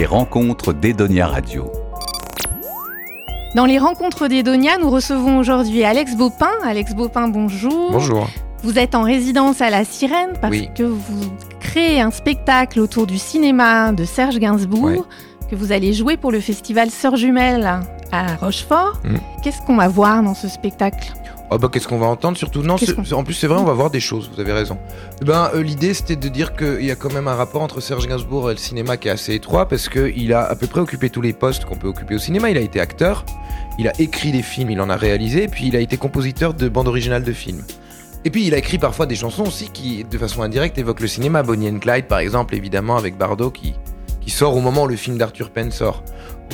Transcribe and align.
Les 0.00 0.06
rencontres 0.06 0.72
d'Edonia 0.72 1.26
Radio. 1.26 1.70
Dans 3.54 3.66
les 3.66 3.78
rencontres 3.78 4.28
d'Edonia, 4.28 4.78
nous 4.78 4.88
recevons 4.88 5.36
aujourd'hui 5.36 5.84
Alex 5.84 6.16
Baupin. 6.16 6.48
Alex 6.64 6.94
Baupin, 6.94 7.28
bonjour. 7.28 7.90
Bonjour. 7.92 8.26
Vous 8.62 8.78
êtes 8.78 8.94
en 8.94 9.02
résidence 9.02 9.60
à 9.60 9.68
la 9.68 9.84
Sirène 9.84 10.30
parce 10.40 10.52
Oui. 10.54 10.70
que 10.74 10.84
vous 10.84 11.30
créez 11.60 12.00
un 12.00 12.10
spectacle 12.10 12.80
autour 12.80 13.06
du 13.06 13.18
cinéma 13.18 13.92
de 13.92 14.06
Serge 14.06 14.38
Gainsbourg 14.38 14.84
Ouais. 14.84 15.00
que 15.50 15.54
vous 15.54 15.70
allez 15.70 15.92
jouer 15.92 16.16
pour 16.16 16.32
le 16.32 16.40
festival 16.40 16.88
Sœurs 16.88 17.16
Jumelles 17.16 17.70
à 18.10 18.36
Rochefort. 18.36 19.02
Mm. 19.04 19.16
Qu'est-ce 19.42 19.60
qu'on 19.66 19.76
va 19.76 19.88
voir 19.88 20.22
dans 20.22 20.32
ce 20.34 20.48
spectacle? 20.48 21.12
Oh 21.52 21.58
bah 21.58 21.68
qu'est-ce 21.72 21.88
qu'on 21.88 21.98
va 21.98 22.06
entendre 22.06 22.36
surtout? 22.36 22.62
Non, 22.62 22.76
en 23.12 23.24
plus 23.24 23.34
c'est 23.34 23.48
vrai, 23.48 23.58
on 23.58 23.64
va 23.64 23.72
voir 23.72 23.90
des 23.90 23.98
choses, 23.98 24.30
vous 24.32 24.40
avez 24.40 24.52
raison. 24.52 24.78
Eh 25.20 25.24
Ben 25.24 25.50
euh, 25.52 25.62
l'idée 25.64 25.94
c'était 25.94 26.14
de 26.14 26.28
dire 26.28 26.54
qu'il 26.54 26.84
y 26.84 26.92
a 26.92 26.94
quand 26.94 27.12
même 27.12 27.26
un 27.26 27.34
rapport 27.34 27.60
entre 27.60 27.80
Serge 27.80 28.06
Gainsbourg 28.06 28.52
et 28.52 28.54
le 28.54 28.58
cinéma 28.60 28.96
qui 28.96 29.08
est 29.08 29.10
assez 29.10 29.34
étroit 29.34 29.66
parce 29.66 29.88
qu'il 29.88 30.32
a 30.32 30.44
à 30.44 30.54
peu 30.54 30.68
près 30.68 30.80
occupé 30.80 31.10
tous 31.10 31.22
les 31.22 31.32
postes 31.32 31.64
qu'on 31.64 31.74
peut 31.74 31.88
occuper 31.88 32.14
au 32.14 32.18
cinéma. 32.18 32.50
Il 32.50 32.56
a 32.56 32.60
été 32.60 32.78
acteur, 32.80 33.24
il 33.80 33.88
a 33.88 33.92
écrit 33.98 34.30
des 34.30 34.42
films, 34.42 34.70
il 34.70 34.80
en 34.80 34.88
a 34.90 34.96
réalisé, 34.96 35.44
et 35.44 35.48
puis 35.48 35.66
il 35.66 35.74
a 35.74 35.80
été 35.80 35.96
compositeur 35.96 36.54
de 36.54 36.68
bandes 36.68 36.86
originales 36.86 37.24
de 37.24 37.32
films. 37.32 37.64
Et 38.24 38.30
puis 38.30 38.46
il 38.46 38.54
a 38.54 38.58
écrit 38.58 38.78
parfois 38.78 39.06
des 39.06 39.16
chansons 39.16 39.46
aussi 39.46 39.70
qui, 39.70 40.04
de 40.04 40.18
façon 40.18 40.42
indirecte, 40.42 40.78
évoquent 40.78 41.00
le 41.00 41.08
cinéma. 41.08 41.42
Bonnie 41.42 41.68
and 41.68 41.80
Clyde 41.80 42.06
par 42.06 42.20
exemple, 42.20 42.54
évidemment 42.54 42.96
avec 42.96 43.18
Bardot 43.18 43.50
qui, 43.50 43.74
sort 44.30 44.56
au 44.56 44.60
moment 44.60 44.84
où 44.84 44.86
le 44.86 44.96
film 44.96 45.18
d'Arthur 45.18 45.50
Penn 45.50 45.70
sort. 45.70 46.02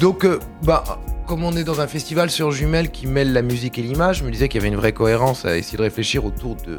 Donc, 0.00 0.24
euh, 0.24 0.38
bah, 0.62 0.84
comme 1.26 1.42
on 1.42 1.56
est 1.56 1.64
dans 1.64 1.80
un 1.80 1.86
festival 1.86 2.30
sur 2.30 2.50
jumelles 2.50 2.90
qui 2.90 3.06
mêle 3.06 3.32
la 3.32 3.42
musique 3.42 3.78
et 3.78 3.82
l'image, 3.82 4.18
je 4.18 4.24
me 4.24 4.30
disais 4.30 4.48
qu'il 4.48 4.60
y 4.60 4.62
avait 4.64 4.72
une 4.72 4.78
vraie 4.78 4.92
cohérence 4.92 5.44
à 5.44 5.56
essayer 5.56 5.78
de 5.78 5.82
réfléchir 5.82 6.24
autour 6.24 6.56
de, 6.56 6.78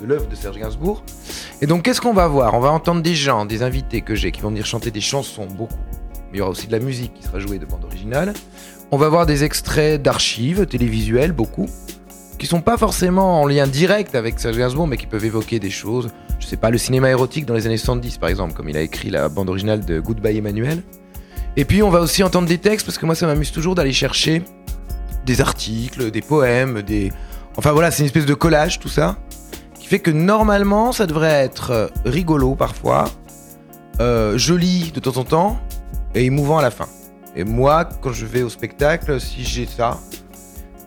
de 0.00 0.06
l'œuvre 0.06 0.26
de 0.28 0.34
Serge 0.34 0.58
Gainsbourg. 0.58 1.02
Et 1.60 1.66
donc, 1.66 1.82
qu'est-ce 1.82 2.00
qu'on 2.00 2.14
va 2.14 2.28
voir? 2.28 2.54
On 2.54 2.60
va 2.60 2.70
entendre 2.70 3.02
des 3.02 3.14
gens, 3.14 3.44
des 3.46 3.62
invités 3.62 4.02
que 4.02 4.14
j'ai 4.14 4.32
qui 4.32 4.40
vont 4.40 4.48
venir 4.48 4.66
chanter 4.66 4.90
des 4.90 5.00
chansons, 5.00 5.46
beaucoup. 5.46 5.74
Mais 6.30 6.34
il 6.34 6.38
y 6.38 6.40
aura 6.40 6.50
aussi 6.50 6.66
de 6.66 6.72
la 6.72 6.80
musique 6.80 7.14
qui 7.14 7.22
sera 7.22 7.38
jouée 7.38 7.58
de 7.58 7.66
bande 7.66 7.84
originale. 7.84 8.32
On 8.90 8.96
va 8.96 9.08
voir 9.08 9.26
des 9.26 9.44
extraits 9.44 10.00
d'archives 10.00 10.66
télévisuelles, 10.66 11.32
beaucoup, 11.32 11.66
qui 12.38 12.46
sont 12.46 12.60
pas 12.60 12.76
forcément 12.76 13.42
en 13.42 13.46
lien 13.46 13.66
direct 13.66 14.14
avec 14.14 14.38
Serge 14.38 14.58
Gainsbourg, 14.58 14.86
mais 14.86 14.96
qui 14.96 15.06
peuvent 15.06 15.24
évoquer 15.24 15.58
des 15.58 15.70
choses. 15.70 16.10
Je 16.38 16.46
sais 16.46 16.56
pas, 16.56 16.70
le 16.70 16.78
cinéma 16.78 17.10
érotique 17.10 17.46
dans 17.46 17.54
les 17.54 17.66
années 17.66 17.76
70, 17.76 18.18
par 18.18 18.28
exemple, 18.28 18.54
comme 18.54 18.68
il 18.68 18.76
a 18.76 18.82
écrit 18.82 19.10
la 19.10 19.28
bande 19.28 19.48
originale 19.48 19.84
de 19.84 20.00
Goodbye 20.00 20.38
Emmanuel. 20.38 20.82
Et 21.56 21.64
puis 21.64 21.82
on 21.82 21.90
va 21.90 22.00
aussi 22.00 22.22
entendre 22.22 22.46
des 22.46 22.58
textes 22.58 22.84
parce 22.84 22.98
que 22.98 23.06
moi 23.06 23.14
ça 23.14 23.26
m'amuse 23.26 23.50
toujours 23.50 23.74
d'aller 23.74 23.92
chercher 23.92 24.42
des 25.24 25.40
articles, 25.40 26.10
des 26.10 26.20
poèmes, 26.20 26.82
des. 26.82 27.12
Enfin 27.56 27.72
voilà, 27.72 27.90
c'est 27.90 28.00
une 28.00 28.06
espèce 28.06 28.26
de 28.26 28.34
collage 28.34 28.78
tout 28.78 28.90
ça 28.90 29.16
qui 29.80 29.86
fait 29.86 29.98
que 29.98 30.10
normalement 30.10 30.92
ça 30.92 31.06
devrait 31.06 31.44
être 31.44 31.70
euh, 31.70 31.88
rigolo 32.04 32.54
parfois, 32.54 33.06
euh, 34.00 34.36
joli 34.36 34.92
de 34.92 35.00
temps 35.00 35.16
en 35.16 35.24
temps 35.24 35.58
et 36.14 36.24
émouvant 36.26 36.58
à 36.58 36.62
la 36.62 36.70
fin. 36.70 36.86
Et 37.34 37.44
moi, 37.44 37.88
quand 38.00 38.12
je 38.12 38.26
vais 38.26 38.42
au 38.42 38.48
spectacle, 38.48 39.20
si 39.20 39.44
j'ai 39.44 39.66
ça, 39.66 39.98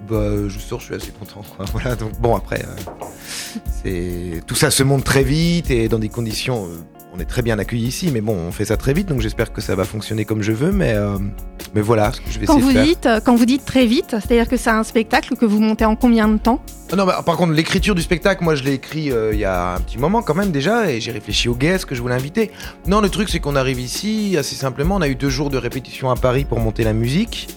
bah, 0.07 0.47
je 0.47 0.59
sors, 0.59 0.79
je 0.79 0.85
suis 0.85 0.95
assez 0.95 1.11
content. 1.11 1.41
Voilà, 1.71 1.95
donc 1.95 2.19
bon 2.19 2.35
après, 2.35 2.61
euh, 2.63 2.93
tout 4.45 4.55
ça 4.55 4.71
se 4.71 4.83
monte 4.83 5.03
très 5.03 5.23
vite 5.23 5.71
et 5.71 5.87
dans 5.87 5.99
des 5.99 6.09
conditions. 6.09 6.65
euh, 6.65 6.77
on 7.11 7.19
est 7.19 7.25
très 7.25 7.41
bien 7.41 7.57
accueillis 7.57 7.87
ici, 7.87 8.11
mais 8.13 8.21
bon, 8.21 8.35
on 8.35 8.51
fait 8.51 8.65
ça 8.65 8.77
très 8.77 8.93
vite, 8.93 9.07
donc 9.07 9.19
j'espère 9.21 9.51
que 9.51 9.61
ça 9.61 9.75
va 9.75 9.83
fonctionner 9.83 10.25
comme 10.25 10.43
je 10.43 10.51
veux. 10.51 10.71
Mais, 10.71 10.93
euh, 10.93 11.17
mais 11.73 11.81
voilà 11.81 12.11
ce 12.11 12.21
que 12.21 12.29
je 12.29 12.39
vais 12.39 12.45
quand 12.45 12.57
essayer 12.59 12.61
vous, 12.63 12.69
de 12.69 12.85
faire. 12.85 12.85
dites, 12.85 13.05
euh, 13.07 13.19
quand 13.19 13.35
vous 13.35 13.45
dites 13.45 13.65
très 13.65 13.87
vite, 13.87 14.11
c'est-à-dire 14.11 14.47
que 14.47 14.57
c'est 14.57 14.69
un 14.69 14.83
spectacle 14.83 15.35
que 15.35 15.45
vous 15.45 15.59
montez 15.59 15.85
en 15.85 15.95
combien 15.95 16.27
de 16.27 16.37
temps? 16.37 16.61
Ah 16.91 16.95
Non, 16.95 17.05
bah, 17.05 17.23
par 17.25 17.35
contre, 17.35 17.53
l'écriture 17.53 17.95
du 17.95 18.03
spectacle, 18.03 18.43
moi 18.43 18.53
je 18.53 18.63
l'ai 18.63 18.73
écrit 18.73 19.11
euh, 19.11 19.33
il 19.33 19.39
y 19.39 19.45
a 19.45 19.73
un 19.73 19.79
petit 19.79 19.97
moment 19.97 20.21
quand 20.21 20.35
même 20.35 20.51
déjà, 20.51 20.91
et 20.91 21.01
j'ai 21.01 21.11
réfléchi 21.11 21.49
aux 21.49 21.55
guests 21.55 21.85
que 21.85 21.95
je 21.95 22.01
voulais 22.01 22.15
inviter. 22.15 22.51
Non, 22.85 23.01
le 23.01 23.09
truc 23.09 23.29
c'est 23.29 23.39
qu'on 23.39 23.55
arrive 23.55 23.79
ici 23.79 24.35
assez 24.37 24.55
simplement, 24.55 24.95
on 24.97 25.01
a 25.01 25.07
eu 25.07 25.15
deux 25.15 25.29
jours 25.29 25.49
de 25.49 25.57
répétition 25.57 26.11
à 26.11 26.15
Paris 26.15 26.45
pour 26.45 26.59
monter 26.59 26.83
la 26.83 26.93
musique. 26.93 27.47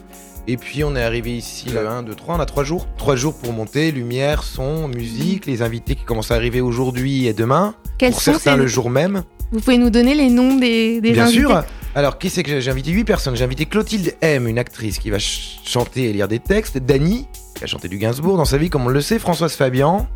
Et 0.49 0.57
puis 0.57 0.83
on 0.83 0.97
est 0.97 1.03
arrivé 1.03 1.37
ici 1.37 1.69
le 1.71 1.87
1, 1.87 2.03
2, 2.03 2.15
3, 2.15 2.37
on 2.37 2.41
a 2.41 2.47
trois 2.47 2.65
jours. 2.65 2.87
Trois 2.99 3.15
jours 3.17 3.35
pour 3.35 3.53
monter, 3.53 3.93
lumière, 3.93 4.43
son, 4.43 4.89
musique, 4.89 5.47
les 5.47 5.63
invités 5.63 5.95
qui 5.95 6.05
commencent 6.05 6.33
à 6.33 6.35
arriver 6.35 6.61
aujourd'hui 6.61 7.27
et 7.27 7.33
demain. 7.33 7.75
Quels 7.99 8.11
pour 8.13 8.21
sont 8.21 8.33
certains 8.33 8.53
ces- 8.53 8.59
le 8.59 8.67
jour 8.67 8.91
même. 8.91 9.23
Vous 9.53 9.61
pouvez 9.61 9.79
nous 9.79 9.91
donner 9.91 10.15
les 10.15 10.31
noms 10.31 10.57
des, 10.57 11.01
des 11.01 11.13
Bien 11.13 11.25
invités 11.27 11.41
sûr. 11.43 11.63
Alors, 11.95 12.19
qui 12.19 12.31
c'est 12.31 12.43
que 12.43 12.49
j'ai 12.51 12.61
j'ai 12.63 12.71
invité? 12.71 12.91
8 12.91 13.05
personnes. 13.05 13.37
J'ai 13.37 13.45
invité 13.45 13.67
Clotilde 13.67 14.15
M, 14.23 14.49
une 14.49 14.59
actrice 14.59 14.99
qui 14.99 15.11
va 15.11 15.19
ch- 15.19 15.61
chanter 15.67 16.09
et 16.09 16.13
lire 16.15 16.27
des 16.27 16.39
textes. 16.39 16.79
Dany, 16.79 17.27
qui 17.55 17.63
a 17.65 17.67
chanté 17.67 17.87
du 17.89 17.99
Gainsbourg 17.99 18.37
dans 18.39 18.47
sa 18.47 18.57
vie, 18.57 18.71
comme 18.71 18.87
on 18.87 18.89
le 18.89 19.01
sait. 19.03 19.19
Françoise 19.19 19.53
Fabian. 19.53 20.09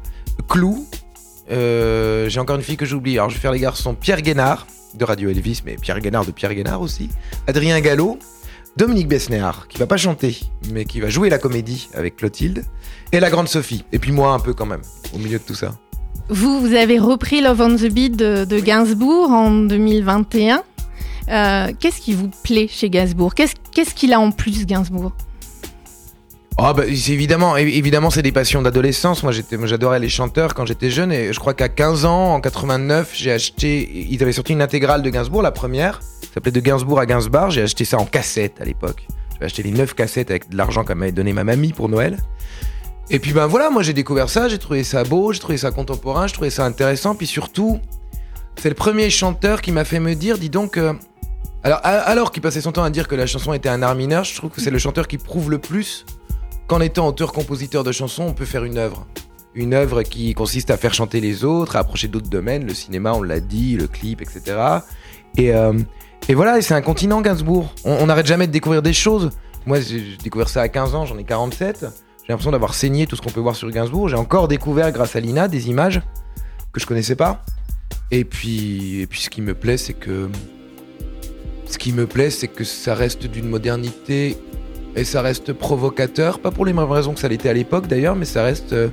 Clou. 0.49 0.87
Euh, 1.51 2.28
j'ai 2.28 2.41
encore 2.41 2.56
une 2.56 2.62
fille 2.62 2.77
que 2.78 2.87
j'oublie. 2.87 3.19
Alors, 3.19 3.31
je 3.31 3.34
vais 3.37 3.41
faire 3.41 3.53
les 3.53 3.61
garçons. 3.61 3.95
Pierre 3.95 4.22
Guénard, 4.22 4.67
de 4.95 5.05
Radio 5.05 5.28
Elvis, 5.28 5.62
mais 5.65 5.77
Pierre 5.77 6.01
Guénard 6.01 6.25
de 6.25 6.31
Pierre 6.31 6.55
Guénard 6.55 6.81
aussi. 6.81 7.11
Adrien 7.47 7.78
Gallo. 7.81 8.19
Dominique 8.77 9.09
Besnéard, 9.09 9.69
qui 9.69 9.79
va 9.79 9.87
pas 9.87 9.97
chanter, 9.97 10.39
mais 10.71 10.85
qui 10.85 11.01
va 11.01 11.09
jouer 11.09 11.31
la 11.31 11.39
comédie 11.39 11.89
avec 11.95 12.17
Clotilde. 12.17 12.65
Et 13.13 13.21
la 13.21 13.31
grande 13.31 13.49
Sophie. 13.49 13.85
Et 13.93 13.99
puis 13.99 14.13
moi, 14.13 14.33
un 14.33 14.39
peu 14.39 14.53
quand 14.53 14.67
même, 14.67 14.83
au 15.15 15.19
milieu 15.19 15.39
de 15.39 15.45
tout 15.45 15.55
ça. 15.55 15.75
Vous, 16.29 16.61
vous 16.61 16.75
avez 16.75 16.99
repris 16.99 17.41
Love 17.41 17.61
on 17.61 17.77
the 17.77 17.89
Beat 17.91 18.17
de, 18.17 18.45
de 18.45 18.61
Gainsbourg 18.61 19.31
en 19.31 19.51
2021. 19.51 20.63
Euh, 21.29 21.73
Qu'est-ce 21.79 22.01
qui 22.01 22.13
vous 22.15 22.31
plaît 22.43 22.69
chez 22.69 22.91
Gainsbourg? 22.91 23.35
Qu'est-ce 23.35 23.55
qu'est-ce 23.73 23.95
qu'il 23.95 24.13
a 24.13 24.21
en 24.21 24.31
plus, 24.31 24.67
Gainsbourg? 24.67 25.13
Ah 26.59 26.72
bah 26.72 26.87
évidemment, 26.87 27.59
évidemment 27.59 28.09
c'est 28.09 28.22
des 28.22 28.33
passions 28.33 28.62
d'adolescence. 28.62 29.22
Moi 29.22 29.33
j'adorais 29.33 30.00
les 30.00 30.09
chanteurs 30.09 30.55
quand 30.55 30.65
j'étais 30.65 30.89
jeune 30.89 31.12
et 31.12 31.34
je 31.34 31.39
crois 31.39 31.53
qu'à 31.53 31.69
15 31.69 32.06
ans, 32.06 32.33
en 32.34 32.41
89, 32.41 33.11
j'ai 33.15 33.31
acheté, 33.31 34.06
ils 34.09 34.22
avaient 34.22 34.33
sorti 34.33 34.55
une 34.55 34.62
intégrale 34.62 35.03
de 35.03 35.11
Gainsbourg, 35.11 35.43
la 35.43 35.50
première, 35.50 36.00
ça 36.22 36.28
s'appelait 36.34 36.53
De 36.53 36.61
Gainsbourg 36.61 36.99
à 36.99 37.05
Gainsbar. 37.05 37.50
J'ai 37.50 37.61
acheté 37.61 37.84
ça 37.84 37.99
en 37.99 38.06
cassette 38.06 38.59
à 38.59 38.65
l'époque. 38.65 39.06
J'avais 39.34 39.47
acheté 39.47 39.62
les 39.65 39.71
9 39.71 39.95
cassettes 39.95 40.31
avec 40.31 40.49
de 40.49 40.56
l'argent 40.56 40.83
qu'elle 40.83 40.97
m'avait 40.97 41.12
donné 41.12 41.34
ma 41.34 41.45
mamie 41.45 41.75
pour 41.75 41.91
Noël. 41.91 42.16
Et 43.11 43.19
puis 43.19 43.34
ben 43.34 43.47
voilà, 43.47 43.69
moi 43.69 43.83
j'ai 43.83 43.93
découvert 43.93 44.31
ça, 44.31 44.49
j'ai 44.49 44.59
trouvé 44.59 44.83
ça 44.83 45.05
beau, 45.05 45.34
j'ai 45.34 45.41
trouvé 45.41 45.59
ça 45.59 45.71
contemporain, 45.71 46.27
j'ai 46.27 46.33
trouvé 46.33 46.49
ça 46.49 46.65
intéressant, 46.65 47.15
puis 47.15 47.27
surtout, 47.27 47.78
c'est 48.59 48.71
le 48.71 48.75
premier 48.75 49.11
chanteur 49.11 49.61
qui 49.61 49.72
m'a 49.72 49.84
fait 49.84 50.00
me 50.00 50.15
dire, 50.15 50.39
dis 50.39 50.50
donc, 50.50 50.78
euh, 50.78 50.95
alors, 51.62 51.81
alors 51.83 52.33
qu'il 52.33 52.43
passait 52.43 52.62
son 52.62 52.72
temps 52.72 52.83
à 52.83 52.91
dire 52.91 53.09
que 53.09 53.15
la 53.15 53.27
chanson 53.27 53.53
était 53.53 53.69
un 53.69 53.83
art 53.83 53.95
mineur, 53.95 54.25
je 54.25 54.34
trouve 54.34 54.50
que 54.50 54.62
c'est 54.62 54.71
le 54.71 54.78
chanteur 54.78 55.06
qui 55.06 55.19
prouve 55.19 55.50
le 55.50 55.59
plus 55.59 56.06
qu'en 56.66 56.81
étant 56.81 57.06
auteur-compositeur 57.09 57.84
de 57.84 57.93
chansons, 57.93 58.25
on 58.25 58.32
peut 58.32 58.44
faire 58.44 58.65
une 58.65 58.78
œuvre. 58.78 59.06
Une 59.54 59.72
œuvre 59.72 60.03
qui 60.03 60.34
consiste 60.34 60.71
à 60.71 60.77
faire 60.77 60.93
chanter 60.93 61.21
les 61.21 61.44
autres, 61.44 61.77
à 61.77 61.81
approcher 61.81 62.09
d'autres 62.09 62.28
domaines, 62.28 62.66
le 62.66 62.75
cinéma, 62.75 63.15
on 63.15 63.22
l'a 63.22 63.41
dit, 63.41 63.77
le 63.77 63.87
clip, 63.87 64.21
etc. 64.21 64.59
Et, 65.38 65.54
euh, 65.54 65.72
et 66.28 66.34
voilà, 66.34 66.60
c'est 66.60 66.75
un 66.75 66.82
continent, 66.82 67.21
Gainsbourg. 67.22 67.72
On 67.84 68.06
n'arrête 68.06 68.27
jamais 68.27 68.47
de 68.47 68.53
découvrir 68.53 68.82
des 68.82 68.93
choses. 68.93 69.31
Moi, 69.65 69.81
j'ai 69.81 70.00
j'ai 70.00 70.16
découvert 70.19 70.49
ça 70.49 70.62
à 70.62 70.69
15 70.69 70.94
ans, 70.94 71.06
j'en 71.06 71.16
ai 71.19 71.25
47. 71.25 71.81
J'ai 71.81 72.32
l'impression 72.32 72.50
d'avoir 72.50 72.75
saigné 72.75 73.06
tout 73.06 73.16
ce 73.16 73.22
qu'on 73.22 73.31
peut 73.31 73.41
voir 73.41 73.56
sur 73.56 73.71
Gainsbourg. 73.71 74.09
J'ai 74.09 74.16
encore 74.16 74.48
découvert, 74.48 74.91
grâce 74.93 75.16
à 75.16 75.21
Lina, 75.21 75.48
des 75.48 75.69
images 75.69 76.03
que 76.72 76.81
je 76.81 76.87
connaissais 76.87 77.16
pas. 77.16 77.44
Et 78.10 78.25
puis, 78.25 79.00
et 79.00 79.06
puis 79.06 79.21
ce 79.21 79.31
qui 79.31 79.41
me 79.41 79.54
plaît, 79.54 79.77
c'est 79.77 79.94
que. 79.94 80.28
Ce 81.69 81.78
qui 81.78 81.93
me 81.93 82.06
plaît, 82.06 82.31
c'est 82.31 82.48
que 82.48 82.62
ça 82.62 82.94
reste 82.94 83.27
d'une 83.27 83.48
modernité 83.48 84.38
et 84.97 85.05
ça 85.05 85.23
reste 85.23 85.53
provocateur, 85.53 86.39
pas 86.39 86.51
pour 86.51 86.65
les 86.65 86.73
mêmes 86.73 86.91
raisons 86.91 87.12
que 87.12 87.21
ça 87.21 87.29
l'était 87.29 87.51
à 87.51 87.53
l'époque 87.53 87.87
d'ailleurs, 87.87 88.17
mais 88.17 88.25
ça 88.25 88.43
reste, 88.43 88.73
euh, 88.73 88.89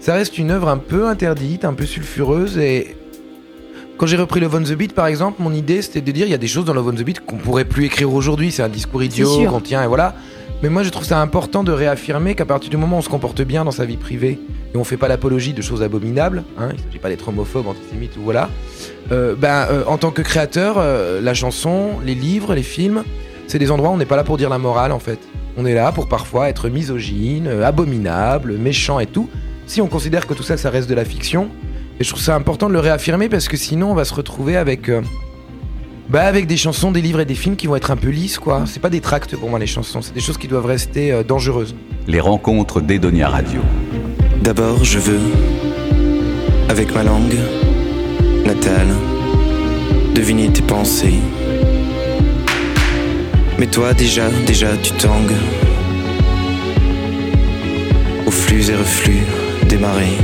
ça 0.00 0.14
reste 0.14 0.38
une 0.38 0.50
œuvre 0.50 0.68
un 0.68 0.76
peu 0.76 1.08
interdite, 1.08 1.64
un 1.64 1.72
peu 1.72 1.86
sulfureuse. 1.86 2.58
Et 2.58 2.94
quand 3.96 4.06
j'ai 4.06 4.18
repris 4.18 4.40
Love 4.40 4.54
on 4.54 4.62
the 4.62 4.72
Beat 4.72 4.92
par 4.92 5.06
exemple, 5.06 5.42
mon 5.42 5.52
idée 5.52 5.80
c'était 5.80 6.02
de 6.02 6.12
dire 6.12 6.26
il 6.26 6.30
y 6.30 6.34
a 6.34 6.38
des 6.38 6.46
choses 6.46 6.66
dans 6.66 6.74
Love 6.74 6.88
on 6.88 6.92
the 6.92 7.02
Beat 7.02 7.20
qu'on 7.20 7.38
pourrait 7.38 7.64
plus 7.64 7.86
écrire 7.86 8.12
aujourd'hui, 8.12 8.52
c'est 8.52 8.62
un 8.62 8.68
discours 8.68 9.02
idiot 9.02 9.46
qu'on 9.46 9.60
tient 9.60 9.82
et 9.82 9.86
voilà. 9.86 10.14
Mais 10.62 10.68
moi 10.68 10.82
je 10.82 10.90
trouve 10.90 11.04
ça 11.04 11.22
important 11.22 11.64
de 11.64 11.72
réaffirmer 11.72 12.34
qu'à 12.34 12.44
partir 12.44 12.68
du 12.68 12.76
moment 12.76 12.96
où 12.96 12.98
on 12.98 13.02
se 13.02 13.08
comporte 13.08 13.40
bien 13.40 13.64
dans 13.64 13.70
sa 13.70 13.86
vie 13.86 13.96
privée 13.96 14.38
et 14.74 14.76
on 14.76 14.84
fait 14.84 14.98
pas 14.98 15.08
l'apologie 15.08 15.54
de 15.54 15.62
choses 15.62 15.82
abominables, 15.82 16.44
hein, 16.58 16.68
il 16.74 16.84
s'agit 16.84 16.98
pas 16.98 17.08
d'être 17.08 17.26
homophobe, 17.28 17.66
antisémite 17.66 18.18
ou 18.18 18.20
voilà, 18.22 18.50
euh, 19.10 19.34
ben, 19.34 19.66
euh, 19.70 19.84
en 19.86 19.96
tant 19.96 20.10
que 20.10 20.20
créateur, 20.20 20.76
euh, 20.76 21.22
la 21.22 21.32
chanson, 21.32 21.92
les 22.04 22.14
livres, 22.14 22.54
les 22.54 22.62
films, 22.62 23.04
c'est 23.50 23.58
des 23.58 23.72
endroits 23.72 23.90
où 23.90 23.94
on 23.94 23.96
n'est 23.96 24.06
pas 24.06 24.16
là 24.16 24.22
pour 24.22 24.36
dire 24.36 24.48
la 24.48 24.58
morale 24.58 24.92
en 24.92 25.00
fait. 25.00 25.18
On 25.56 25.66
est 25.66 25.74
là 25.74 25.90
pour 25.90 26.08
parfois 26.08 26.48
être 26.48 26.68
misogyne, 26.68 27.48
euh, 27.48 27.66
abominable, 27.66 28.56
méchant 28.56 29.00
et 29.00 29.06
tout. 29.06 29.28
Si 29.66 29.80
on 29.80 29.88
considère 29.88 30.28
que 30.28 30.34
tout 30.34 30.44
ça, 30.44 30.56
ça 30.56 30.70
reste 30.70 30.88
de 30.88 30.94
la 30.94 31.04
fiction, 31.04 31.48
et 31.98 32.04
je 32.04 32.08
trouve 32.08 32.22
ça 32.22 32.36
important 32.36 32.68
de 32.68 32.72
le 32.72 32.78
réaffirmer 32.78 33.28
parce 33.28 33.48
que 33.48 33.56
sinon 33.56 33.90
on 33.90 33.94
va 33.94 34.04
se 34.04 34.14
retrouver 34.14 34.56
avec, 34.56 34.88
euh, 34.88 35.02
bah, 36.08 36.22
avec 36.22 36.46
des 36.46 36.56
chansons, 36.56 36.92
des 36.92 37.02
livres 37.02 37.20
et 37.20 37.24
des 37.24 37.34
films 37.34 37.56
qui 37.56 37.66
vont 37.66 37.74
être 37.74 37.90
un 37.90 37.96
peu 37.96 38.10
lisses 38.10 38.38
quoi. 38.38 38.62
C'est 38.66 38.80
pas 38.80 38.88
des 38.88 39.00
tracts 39.00 39.36
pour 39.36 39.50
moi 39.50 39.58
les 39.58 39.66
chansons, 39.66 40.00
c'est 40.00 40.14
des 40.14 40.20
choses 40.20 40.38
qui 40.38 40.46
doivent 40.46 40.66
rester 40.66 41.10
euh, 41.12 41.24
dangereuses. 41.24 41.74
Les 42.06 42.20
rencontres 42.20 42.80
d'Edonia 42.80 43.28
Radio. 43.28 43.62
D'abord, 44.42 44.84
je 44.84 45.00
veux, 45.00 45.20
avec 46.68 46.94
ma 46.94 47.02
langue 47.02 47.34
natale, 48.46 48.88
deviner 50.14 50.52
tes 50.52 50.62
pensées. 50.62 51.18
Mais 53.60 53.66
toi 53.66 53.92
déjà, 53.92 54.30
déjà 54.46 54.68
tu 54.82 54.90
tangues 54.92 55.34
aux 58.26 58.30
flux 58.30 58.70
et 58.70 58.74
reflux 58.74 59.22
des 59.68 59.76
marées 59.76 60.16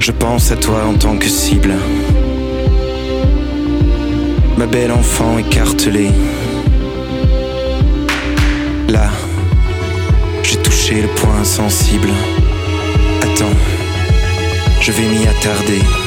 Je 0.00 0.12
pense 0.12 0.50
à 0.50 0.56
toi 0.56 0.86
en 0.86 0.94
tant 0.94 1.18
que 1.18 1.28
cible. 1.28 1.74
Ma 4.64 4.70
belle 4.70 4.92
enfant 4.92 5.36
écartelée. 5.36 6.10
Là, 8.88 9.10
j'ai 10.42 10.56
touché 10.56 11.02
le 11.02 11.08
point 11.08 11.44
sensible. 11.44 12.08
Attends, 13.20 13.56
je 14.80 14.90
vais 14.90 15.02
m'y 15.02 15.26
attarder. 15.26 16.03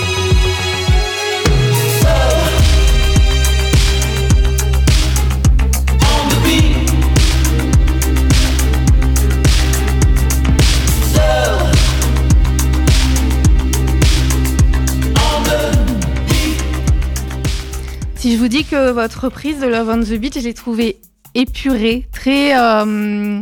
Que 18.69 18.91
votre 18.91 19.25
reprise 19.25 19.59
de 19.59 19.67
Love 19.67 19.89
on 19.89 19.99
the 20.01 20.13
Beach, 20.19 20.33
je 20.35 20.39
l'ai 20.41 20.53
trouvée 20.53 20.99
épurée, 21.33 22.07
très 22.11 22.57
euh, 22.57 23.41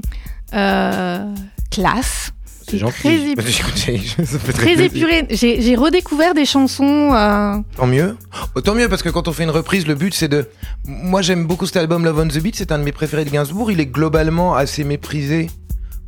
euh, 0.54 1.34
classe. 1.72 2.32
C'est 2.68 2.80
gentil. 2.80 3.36
Très, 3.36 3.96
ép- 3.98 4.52
très 4.54 4.84
épurée. 4.86 5.28
J'ai 5.30 5.62
j'ai 5.62 5.76
redécouvert 5.76 6.34
des 6.34 6.46
chansons. 6.46 7.14
euh, 7.14 7.58
Tant 7.78 7.86
mieux. 7.86 8.18
Oh, 8.56 8.62
tant 8.62 8.74
mieux 8.74 8.90
parce 8.90 9.04
que 9.04 9.10
quand 9.10 9.28
on 9.28 9.34
fait 9.34 9.44
une 9.44 9.52
reprise, 9.52 9.86
le 9.86 9.94
but 9.94 10.16
c'est 10.16 10.28
de. 10.28 10.48
Moi 10.86 11.22
j'aime 11.22 11.46
beaucoup 11.46 11.68
cet 11.68 11.78
album 11.78 12.04
Love 12.06 12.20
on 12.22 12.28
the 12.28 12.40
Beat, 12.40 12.56
c'est 12.56 12.72
un 12.72 12.80
de 12.80 12.84
mes 12.84 12.92
préférés 12.92 13.24
de 13.24 13.30
Gainsbourg. 13.30 13.72
Il 13.72 13.80
est 13.80 13.86
globalement 13.86 14.56
assez 14.56 14.84
méprisé 14.84 15.48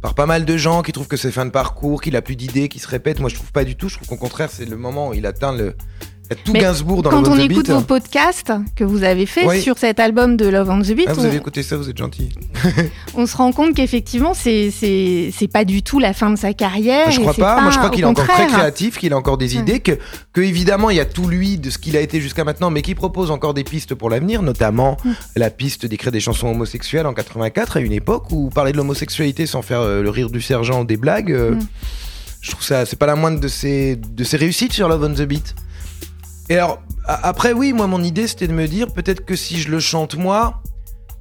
par 0.01 0.15
pas 0.15 0.25
mal 0.25 0.45
de 0.45 0.57
gens 0.57 0.81
qui 0.81 0.91
trouvent 0.93 1.07
que 1.07 1.15
c'est 1.17 1.31
fin 1.31 1.45
de 1.45 1.51
parcours, 1.51 2.01
qu'il 2.01 2.15
a 2.15 2.23
plus 2.23 2.35
d'idées, 2.35 2.69
qu'il 2.69 2.81
se 2.81 2.87
répète. 2.87 3.19
Moi 3.19 3.29
je 3.29 3.35
trouve 3.35 3.51
pas 3.51 3.63
du 3.63 3.75
tout. 3.75 3.87
Je 3.87 3.95
trouve 3.97 4.07
qu'au 4.07 4.17
contraire 4.17 4.49
c'est 4.51 4.65
le 4.67 4.77
moment 4.77 5.09
où 5.09 5.13
il 5.13 5.27
atteint 5.27 5.55
le. 5.55 5.75
Il 6.29 6.35
y 6.35 6.39
a 6.39 6.43
tout 6.43 6.51
Mais 6.53 6.59
Gainsbourg 6.59 7.03
dans 7.03 7.09
Quand 7.09 7.27
on 7.29 7.37
écoute 7.39 7.69
vos 7.69 7.79
podcasts 7.81 8.51
que 8.75 8.83
vous 8.83 9.03
avez 9.03 9.25
fait 9.25 9.45
Oui. 9.45 9.61
sur 9.61 9.77
cet 9.77 9.97
album 9.99 10.35
de 10.35 10.45
Love 10.47 10.69
on 10.69 10.81
the 10.81 10.91
Beat, 10.91 11.05
Ah, 11.09 11.13
vous 11.13 11.21
on, 11.21 11.25
avez 11.25 11.37
écouté 11.37 11.63
ça, 11.63 11.77
vous 11.77 11.89
êtes 11.89 11.97
gentil. 11.97 12.29
on 13.15 13.25
se 13.25 13.37
rend 13.37 13.51
compte 13.53 13.73
qu'effectivement, 13.75 14.33
c'est 14.33 14.69
c'est 14.71 15.31
c'est 15.33 15.47
pas 15.47 15.63
du 15.63 15.83
tout 15.83 15.99
la 15.99 16.11
fin 16.13 16.29
de 16.29 16.35
sa 16.35 16.53
carrière. 16.53 17.11
je 17.11 17.19
et 17.19 17.21
crois 17.21 17.33
pas. 17.33 17.61
Moi, 17.61 17.71
je 17.71 17.77
crois 17.77 17.89
qu'il 17.89 18.01
est 18.01 18.05
encore 18.07 18.27
très 18.27 18.47
créatif, 18.47 18.97
qu'il 18.97 19.13
a 19.13 19.17
encore 19.17 19.37
des 19.37 19.55
Ouais. 19.55 19.61
idées, 19.61 19.79
que, 19.79 19.93
que 20.33 20.41
évidemment, 20.41 20.89
il 20.89 20.97
y 20.97 20.99
a 20.99 21.05
tout 21.05 21.27
lui 21.29 21.57
de 21.57 21.69
ce 21.69 21.77
qu'il 21.77 21.95
a 21.95 22.01
été 22.01 22.19
jusqu'à 22.19 22.43
maintenant, 22.43 22.69
mais 22.71 22.81
qui 22.81 22.93
propose 22.95 23.31
encore 23.31 23.53
des 23.53 23.63
pistes 23.63 23.95
pour 23.95 24.09
l'avenir, 24.09 24.41
notamment 24.41 24.97
Mm. 25.05 25.11
la 25.37 25.49
piste 25.49 25.85
d'écrire 25.85 26.11
des 26.11 26.19
chansons 26.19 26.47
homosexuelles 26.49 27.07
en 27.07 27.13
84, 27.13 27.77
à 27.77 27.79
une 27.79 27.93
époque 27.93 28.31
où 28.31 28.49
parler 28.49 28.73
de 28.73 28.77
l'homosexualité 28.77 29.45
sans 29.45 29.61
faire 29.61 29.79
euh, 29.81 30.01
le 30.03 30.09
rire 30.09 30.29
du 30.29 30.41
sergent 30.41 30.81
ou 30.81 30.85
des 30.85 30.97
blagues. 30.97 31.31
euh, 31.31 31.51
Mm. 31.51 31.59
Je 32.41 32.51
trouve 32.51 32.63
ça, 32.63 32.85
c'est 32.85 32.99
pas 32.99 33.07
la 33.07 33.15
moindre 33.15 33.39
de 33.39 33.47
ses, 33.47 33.95
de 33.95 34.23
ses 34.23 34.37
réussites 34.37 34.71
sur 34.73 34.87
Love 34.87 35.03
on 35.03 35.13
the 35.13 35.23
Beat. 35.23 35.55
Et 36.49 36.55
alors, 36.55 36.81
après, 37.05 37.53
oui, 37.53 37.73
moi, 37.73 37.87
mon 37.87 38.03
idée, 38.03 38.27
c'était 38.27 38.47
de 38.47 38.53
me 38.53 38.67
dire, 38.67 38.91
peut-être 38.91 39.25
que 39.25 39.35
si 39.35 39.59
je 39.59 39.69
le 39.69 39.79
chante 39.79 40.15
moi, 40.15 40.61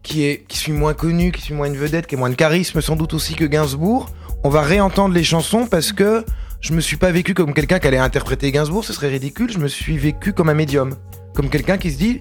qui, 0.02 0.24
est, 0.24 0.44
qui 0.46 0.56
suis 0.56 0.72
moins 0.72 0.94
connu, 0.94 1.32
qui 1.32 1.42
suis 1.42 1.54
moins 1.54 1.66
une 1.66 1.76
vedette, 1.76 2.06
qui 2.06 2.14
a 2.14 2.18
moins 2.18 2.30
de 2.30 2.36
charisme, 2.36 2.80
sans 2.80 2.94
doute 2.96 3.12
aussi 3.12 3.34
que 3.34 3.44
Gainsbourg, 3.44 4.08
on 4.44 4.48
va 4.48 4.62
réentendre 4.62 5.14
les 5.14 5.24
chansons 5.24 5.66
parce 5.66 5.92
que 5.92 6.24
je 6.60 6.72
me 6.72 6.80
suis 6.80 6.96
pas 6.96 7.10
vécu 7.10 7.34
comme 7.34 7.52
quelqu'un 7.54 7.80
qui 7.80 7.88
allait 7.88 7.98
interpréter 7.98 8.52
Gainsbourg, 8.52 8.84
ce 8.84 8.92
serait 8.92 9.08
ridicule. 9.08 9.50
Je 9.50 9.58
me 9.58 9.68
suis 9.68 9.98
vécu 9.98 10.32
comme 10.32 10.48
un 10.48 10.54
médium, 10.54 10.94
comme 11.34 11.50
quelqu'un 11.50 11.76
qui 11.76 11.90
se 11.90 11.98
dit 11.98 12.20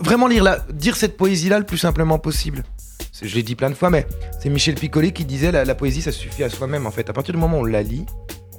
vraiment 0.00 0.26
lire 0.26 0.44
la, 0.44 0.58
dire 0.72 0.96
cette 0.96 1.16
poésie-là 1.16 1.58
le 1.58 1.66
plus 1.66 1.78
simplement 1.78 2.18
possible. 2.18 2.62
Je 3.20 3.34
l'ai 3.34 3.42
dit 3.42 3.56
plein 3.56 3.70
de 3.70 3.74
fois, 3.74 3.90
mais 3.90 4.06
c'est 4.40 4.48
Michel 4.48 4.74
Piccoli 4.76 5.12
qui 5.12 5.24
disait 5.24 5.50
la, 5.50 5.64
la 5.64 5.74
poésie, 5.74 6.02
ça 6.02 6.12
suffit 6.12 6.44
à 6.44 6.50
soi-même 6.50 6.86
en 6.86 6.90
fait. 6.90 7.10
À 7.10 7.12
partir 7.12 7.34
du 7.34 7.40
moment 7.40 7.58
où 7.58 7.62
on 7.62 7.64
la 7.64 7.82
lit, 7.82 8.06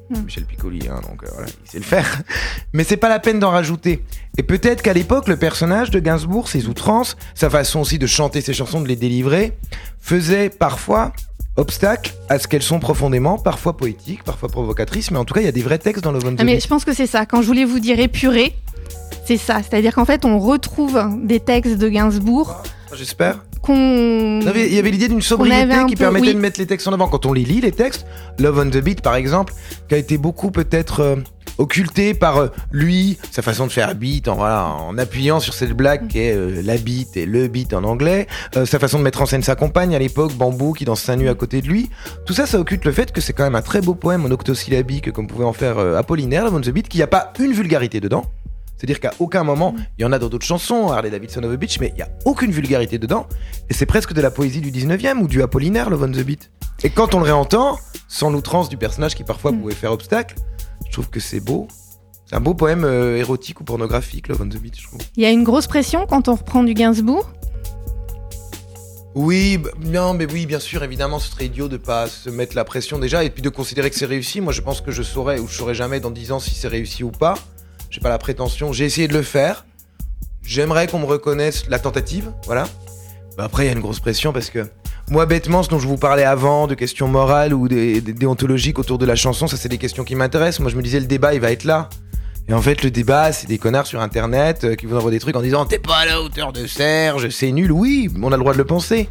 Mm. 0.09 0.23
Michel 0.23 0.45
Piccoli, 0.45 0.87
hein, 0.87 1.01
donc 1.07 1.23
euh, 1.23 1.27
voilà, 1.33 1.47
il 1.63 1.69
sait 1.69 1.77
le 1.77 1.83
faire. 1.83 2.21
Mais 2.73 2.83
c'est 2.83 2.97
pas 2.97 3.09
la 3.09 3.19
peine 3.19 3.39
d'en 3.39 3.51
rajouter. 3.51 4.03
Et 4.37 4.43
peut-être 4.43 4.81
qu'à 4.81 4.93
l'époque, 4.93 5.27
le 5.27 5.37
personnage 5.37 5.91
de 5.91 5.99
Gainsbourg, 5.99 6.47
ses 6.47 6.67
outrances, 6.67 7.15
sa 7.35 7.49
façon 7.49 7.81
aussi 7.81 7.99
de 7.99 8.07
chanter 8.07 8.41
ses 8.41 8.53
chansons, 8.53 8.81
de 8.81 8.87
les 8.87 8.95
délivrer, 8.95 9.57
faisait 9.99 10.49
parfois 10.49 11.13
obstacle 11.57 12.13
à 12.29 12.39
ce 12.39 12.47
qu'elles 12.47 12.63
sont 12.63 12.79
profondément, 12.79 13.37
parfois 13.37 13.75
poétiques, 13.75 14.23
parfois 14.23 14.49
provocatrices, 14.49 15.11
mais 15.11 15.17
en 15.17 15.25
tout 15.25 15.33
cas, 15.33 15.41
il 15.41 15.45
y 15.45 15.49
a 15.49 15.51
des 15.51 15.61
vrais 15.61 15.77
textes 15.77 16.03
dans 16.03 16.11
le 16.11 16.19
Von 16.19 16.35
Ah, 16.37 16.43
mais 16.43 16.59
je 16.59 16.67
pense 16.67 16.85
que 16.85 16.93
c'est 16.93 17.07
ça. 17.07 17.25
Quand 17.25 17.41
je 17.41 17.47
voulais 17.47 17.65
vous 17.65 17.79
dire 17.79 17.99
épuré, 17.99 18.55
c'est 19.25 19.37
ça. 19.37 19.61
C'est-à-dire 19.61 19.93
qu'en 19.93 20.05
fait, 20.05 20.25
on 20.25 20.39
retrouve 20.39 20.99
des 21.21 21.39
textes 21.39 21.77
de 21.77 21.89
Gainsbourg 21.89 22.63
J'espère. 22.93 23.43
qu'on. 23.61 24.39
Il 24.41 24.45
y 24.73 24.79
avait- 24.79 24.89
l'idée 24.91 25.07
d'une 25.07 25.21
sobriété 25.21 25.75
qui 25.87 25.95
peu- 25.95 26.03
permettait 26.03 26.27
oui. 26.29 26.33
de 26.33 26.39
mettre 26.39 26.59
les 26.59 26.65
textes 26.65 26.87
en 26.87 26.93
avant. 26.93 27.07
Quand 27.07 27.25
on 27.25 27.33
les 27.33 27.43
lit, 27.43 27.61
les 27.61 27.71
textes, 27.71 28.05
Love 28.39 28.59
on 28.65 28.69
the 28.69 28.77
Beat 28.77 29.01
par 29.01 29.15
exemple, 29.15 29.53
qui 29.87 29.95
a 29.95 29.97
été 29.97 30.17
beaucoup 30.17 30.49
peut-être 30.49 31.01
euh, 31.01 31.15
occulté 31.57 32.13
par 32.13 32.37
euh, 32.37 32.47
lui, 32.71 33.17
sa 33.31 33.41
façon 33.41 33.67
de 33.67 33.71
faire 33.71 33.93
beat, 33.95 34.27
en, 34.27 34.35
voilà, 34.35 34.65
en 34.67 34.97
appuyant 34.97 35.39
sur 35.39 35.53
cette 35.53 35.73
blague 35.73 36.07
qui 36.07 36.19
est 36.19 36.33
euh, 36.35 36.61
la 36.63 36.77
beat 36.77 37.15
et 37.17 37.25
le 37.25 37.47
beat 37.47 37.73
en 37.73 37.83
anglais, 37.83 38.27
sa 38.65 38.79
façon 38.79 38.97
de 38.97 39.03
mettre 39.03 39.21
en 39.21 39.25
scène 39.25 39.43
sa 39.43 39.55
compagne 39.55 39.95
à 39.95 39.99
l'époque, 39.99 40.33
Bambou 40.33 40.73
qui 40.73 40.85
danse 40.85 41.01
seins 41.01 41.15
nus 41.17 41.29
à 41.29 41.35
côté 41.35 41.61
de 41.61 41.67
lui. 41.67 41.89
Tout 42.25 42.33
ça, 42.33 42.45
ça 42.45 42.59
occulte 42.59 42.85
le 42.85 42.91
fait 42.91 43.11
que 43.11 43.21
c'est 43.21 43.33
quand 43.33 43.43
même 43.43 43.55
un 43.55 43.61
très 43.61 43.81
beau 43.81 43.93
poème 43.93 44.25
en 44.25 44.31
octosyllabique, 44.31 45.11
comme 45.11 45.27
pouvait 45.27 45.45
en 45.45 45.53
faire 45.53 45.77
Apollinaire, 45.79 46.45
Love 46.45 46.55
on 46.55 46.61
the 46.61 46.69
Beat, 46.69 46.87
qu'il 46.87 46.99
n'y 46.99 47.03
a 47.03 47.07
pas 47.07 47.33
une 47.39 47.51
vulgarité 47.53 47.99
dedans. 47.99 48.25
C'est-à-dire 48.79 49.01
qu'à 49.01 49.11
aucun 49.19 49.43
moment, 49.43 49.75
il 49.97 50.03
y 50.03 50.05
en 50.05 50.13
a 50.13 50.19
dans 50.19 50.29
d'autres 50.29 50.45
chansons, 50.45 50.89
Harley 50.89 51.09
Davidson 51.09 51.43
of 51.43 51.53
the 51.53 51.57
Beach, 51.59 51.79
mais 51.81 51.89
il 51.89 51.95
n'y 51.95 52.01
a 52.01 52.07
aucune 52.23 52.51
vulgarité 52.51 52.97
dedans. 52.97 53.27
Et 53.69 53.73
c'est 53.73 53.85
presque 53.85 54.13
de 54.13 54.21
la 54.21 54.31
poésie 54.31 54.61
du 54.61 54.71
19e 54.71 55.17
ou 55.19 55.27
du 55.27 55.41
Apollinaire, 55.43 55.89
Love 55.89 56.03
on 56.03 56.11
the 56.11 56.23
Beat. 56.23 56.49
Et 56.83 56.89
quand 56.89 57.13
on 57.13 57.19
le 57.19 57.25
réentend, 57.25 57.77
sans 58.07 58.29
l'outrance 58.29 58.69
du 58.69 58.77
personnage 58.77 59.15
qui 59.15 59.25
parfois 59.25 59.51
Mm. 59.51 59.59
pouvait 59.59 59.75
faire 59.75 59.91
obstacle, 59.91 60.35
je 60.87 60.93
trouve 60.93 61.09
que 61.09 61.19
c'est 61.19 61.41
beau. 61.41 61.67
C'est 62.25 62.35
un 62.37 62.39
beau 62.39 62.53
poème 62.53 62.85
euh, 62.85 63.17
érotique 63.17 63.59
ou 63.59 63.65
pornographique, 63.65 64.29
Love 64.29 64.43
on 64.43 64.47
the 64.47 64.57
Beat, 64.57 64.79
je 64.79 64.87
trouve. 64.87 65.01
Il 65.17 65.23
y 65.23 65.25
a 65.25 65.29
une 65.29 65.43
grosse 65.43 65.67
pression 65.67 66.05
quand 66.07 66.29
on 66.29 66.35
reprend 66.35 66.63
du 66.63 66.73
Gainsbourg? 66.73 67.29
Oui, 69.15 69.57
bah, 69.57 69.71
non, 69.83 70.13
mais 70.13 70.25
oui, 70.31 70.45
bien 70.45 70.59
sûr, 70.59 70.83
évidemment, 70.83 71.19
ce 71.19 71.31
serait 71.31 71.47
idiot 71.47 71.67
de 71.67 71.77
pas 71.77 72.07
se 72.07 72.29
mettre 72.29 72.55
la 72.55 72.63
pression 72.63 72.99
déjà 72.99 73.23
et 73.23 73.29
puis 73.29 73.41
de 73.41 73.49
considérer 73.49 73.89
que 73.89 73.95
c'est 73.97 74.05
réussi. 74.05 74.39
Moi, 74.39 74.53
je 74.53 74.61
pense 74.61 74.81
que 74.81 74.91
je 74.91 75.03
saurais 75.03 75.39
ou 75.39 75.47
je 75.47 75.55
saurais 75.55 75.73
jamais 75.73 75.99
dans 75.99 76.11
10 76.11 76.31
ans 76.31 76.39
si 76.39 76.53
c'est 76.55 76.67
réussi 76.67 77.03
ou 77.03 77.11
pas. 77.11 77.33
J'ai 77.89 78.01
pas 78.01 78.09
la 78.09 78.17
prétention. 78.17 78.73
J'ai 78.73 78.85
essayé 78.85 79.07
de 79.07 79.13
le 79.13 79.23
faire. 79.23 79.65
J'aimerais 80.43 80.87
qu'on 80.87 80.99
me 80.99 81.05
reconnaisse 81.05 81.67
la 81.69 81.79
tentative, 81.79 82.31
voilà. 82.45 82.67
Bah, 83.37 83.43
après, 83.45 83.63
il 83.63 83.67
y 83.67 83.69
a 83.69 83.73
une 83.73 83.81
grosse 83.81 83.99
pression 83.99 84.33
parce 84.33 84.49
que 84.49 84.67
moi, 85.09 85.25
bêtement, 85.25 85.63
ce 85.63 85.69
dont 85.69 85.79
je 85.79 85.87
vous 85.87 85.97
parlais 85.97 86.23
avant, 86.23 86.67
de 86.67 86.75
questions 86.75 87.07
morales 87.07 87.53
ou 87.53 87.67
déontologiques 87.67 88.79
autour 88.79 88.97
de 88.97 89.05
la 89.05 89.15
chanson, 89.15 89.47
ça, 89.47 89.57
c'est 89.57 89.69
des 89.69 89.77
questions 89.77 90.03
qui 90.03 90.15
m'intéressent. 90.15 90.59
Moi, 90.59 90.71
je 90.71 90.75
me 90.75 90.81
disais, 90.81 90.99
le 90.99 91.07
débat, 91.07 91.33
il 91.33 91.41
va 91.41 91.51
être 91.51 91.63
là. 91.63 91.89
Et 92.47 92.53
en 92.53 92.61
fait, 92.61 92.83
le 92.83 92.91
débat, 92.91 93.31
c'est 93.31 93.47
des 93.47 93.57
connards 93.59 93.85
sur 93.85 94.01
Internet 94.01 94.63
euh, 94.63 94.75
qui 94.75 94.87
vous 94.87 94.95
envoient 94.95 95.11
des 95.11 95.19
trucs 95.19 95.35
en 95.35 95.41
disant 95.41 95.65
T'es 95.65 95.77
pas 95.77 95.97
à 95.97 96.05
la 96.05 96.21
hauteur 96.21 96.51
de 96.51 96.65
Serge, 96.65 97.29
c'est 97.29 97.51
nul. 97.51 97.71
Oui, 97.71 98.09
on 98.21 98.31
a 98.31 98.37
le 98.37 98.41
droit 98.41 98.53
de 98.53 98.57
le 98.57 98.65
penser. 98.65 99.07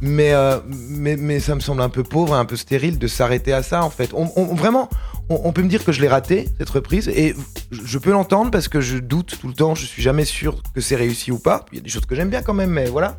Mais, 0.00 0.32
euh, 0.32 0.58
mais, 0.68 1.16
mais 1.16 1.40
ça 1.40 1.54
me 1.54 1.60
semble 1.60 1.82
un 1.82 1.88
peu 1.88 2.04
pauvre, 2.04 2.34
un 2.34 2.44
peu 2.44 2.56
stérile 2.56 2.98
de 2.98 3.06
s'arrêter 3.06 3.52
à 3.52 3.62
ça, 3.62 3.84
en 3.84 3.90
fait. 3.90 4.12
Vraiment, 4.52 4.88
on, 5.30 5.52
peut 5.52 5.62
me 5.62 5.68
dire 5.68 5.84
que 5.84 5.92
je 5.92 6.00
l'ai 6.00 6.08
raté, 6.08 6.48
cette 6.58 6.70
reprise, 6.70 7.08
et 7.08 7.34
je, 7.70 7.98
peux 7.98 8.10
l'entendre 8.10 8.50
parce 8.50 8.68
que 8.68 8.80
je 8.80 8.98
doute 8.98 9.38
tout 9.40 9.46
le 9.48 9.54
temps, 9.54 9.74
je 9.74 9.86
suis 9.86 10.02
jamais 10.02 10.24
sûr 10.24 10.60
que 10.74 10.80
c'est 10.80 10.96
réussi 10.96 11.30
ou 11.30 11.38
pas. 11.38 11.64
Il 11.72 11.78
y 11.78 11.80
a 11.80 11.82
des 11.84 11.88
choses 11.88 12.04
que 12.04 12.14
j'aime 12.16 12.30
bien 12.30 12.42
quand 12.42 12.54
même, 12.54 12.70
mais 12.70 12.86
voilà. 12.86 13.18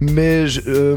Mais 0.00 0.44
euh, 0.68 0.96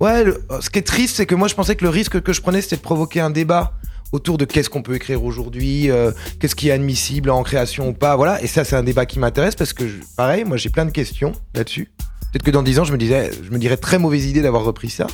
ouais, 0.00 0.24
le- 0.24 0.42
ce 0.60 0.68
qui 0.70 0.78
est 0.78 0.86
triste, 0.86 1.16
c'est 1.16 1.26
que 1.26 1.34
moi, 1.34 1.48
je 1.48 1.54
pensais 1.54 1.74
que 1.74 1.84
le 1.84 1.90
risque 1.90 2.20
que 2.20 2.32
je 2.32 2.40
prenais, 2.42 2.60
c'était 2.60 2.76
de 2.76 2.82
provoquer 2.82 3.20
un 3.20 3.30
débat 3.30 3.72
autour 4.12 4.38
de 4.38 4.44
qu'est-ce 4.44 4.70
qu'on 4.70 4.82
peut 4.82 4.94
écrire 4.94 5.24
aujourd'hui, 5.24 5.90
euh, 5.90 6.12
qu'est-ce 6.38 6.54
qui 6.54 6.68
est 6.68 6.72
admissible 6.72 7.30
en 7.30 7.42
création 7.42 7.88
ou 7.88 7.92
pas, 7.92 8.14
voilà. 8.16 8.42
Et 8.42 8.46
ça, 8.46 8.64
c'est 8.64 8.76
un 8.76 8.82
débat 8.82 9.06
qui 9.06 9.18
m'intéresse 9.18 9.54
parce 9.54 9.72
que, 9.72 9.88
je- 9.88 9.96
pareil, 10.16 10.44
moi, 10.44 10.56
j'ai 10.56 10.70
plein 10.70 10.84
de 10.86 10.90
questions 10.90 11.32
là-dessus. 11.54 11.90
Peut-être 12.32 12.42
que 12.42 12.50
dans 12.50 12.62
10 12.62 12.78
ans, 12.78 12.84
je 12.84 12.92
me 12.92 12.98
disais, 12.98 13.30
je 13.42 13.50
me 13.50 13.58
dirais 13.58 13.78
très 13.78 13.98
mauvaise 13.98 14.26
idée 14.26 14.42
d'avoir 14.42 14.64
repris 14.64 14.90
ça. 14.90 15.06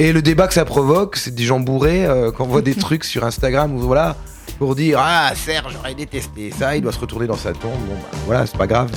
Et 0.00 0.12
le 0.12 0.22
débat 0.22 0.46
que 0.46 0.54
ça 0.54 0.64
provoque, 0.64 1.16
c'est 1.16 1.34
des 1.34 1.44
gens 1.44 1.58
bourrés 1.58 2.06
euh, 2.06 2.30
qui 2.30 2.40
envoient 2.40 2.62
des 2.62 2.74
trucs 2.76 3.04
sur 3.04 3.24
Instagram 3.24 3.74
ou 3.74 3.80
voilà 3.80 4.16
pour 4.58 4.74
dire 4.74 4.98
ah 5.00 5.30
Serge 5.34 5.72
j'aurais 5.72 5.94
détesté 5.94 6.52
ça, 6.56 6.74
il 6.76 6.82
doit 6.82 6.92
se 6.92 6.98
retourner 6.98 7.26
dans 7.26 7.36
sa 7.36 7.52
tombe. 7.52 7.72
Bon 7.72 7.94
bah 7.94 8.18
voilà, 8.26 8.46
c'est 8.46 8.56
pas 8.56 8.66
grave. 8.66 8.90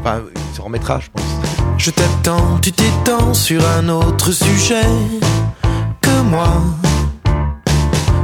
Enfin, 0.00 0.20
il 0.34 0.56
se 0.56 0.60
remettra, 0.60 1.00
je 1.00 1.08
pense. 1.12 1.24
Je 1.76 1.90
t'attends, 1.90 2.58
tu 2.60 2.72
t'étends 2.72 3.34
sur 3.34 3.64
un 3.68 3.88
autre 3.88 4.32
sujet 4.32 4.86
que 6.00 6.22
moi. 6.22 6.48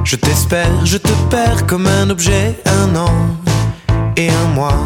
Je 0.05 0.17
t'espère, 0.17 0.85
je 0.85 0.99
te 0.99 1.12
perds 1.31 1.67
comme 1.67 1.87
un 1.87 2.11
objet, 2.11 2.55
un 2.67 2.95
an 2.97 3.14
et 4.17 4.29
un 4.29 4.47
mois. 4.55 4.85